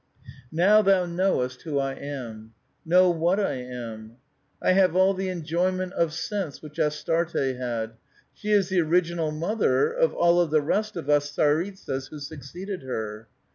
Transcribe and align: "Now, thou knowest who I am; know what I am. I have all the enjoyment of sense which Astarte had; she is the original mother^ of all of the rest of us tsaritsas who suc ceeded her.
"Now, 0.51 0.81
thou 0.81 1.05
knowest 1.05 1.61
who 1.61 1.77
I 1.77 1.93
am; 1.93 2.55
know 2.83 3.11
what 3.11 3.39
I 3.39 3.53
am. 3.57 4.15
I 4.59 4.71
have 4.71 4.95
all 4.95 5.13
the 5.13 5.29
enjoyment 5.29 5.93
of 5.93 6.11
sense 6.11 6.59
which 6.59 6.79
Astarte 6.79 7.33
had; 7.55 7.91
she 8.33 8.49
is 8.49 8.69
the 8.69 8.81
original 8.81 9.31
mother^ 9.31 9.95
of 9.95 10.11
all 10.15 10.41
of 10.41 10.49
the 10.49 10.61
rest 10.63 10.95
of 10.95 11.07
us 11.07 11.31
tsaritsas 11.31 12.09
who 12.09 12.17
suc 12.17 12.39
ceeded 12.39 12.81
her. 12.83 13.27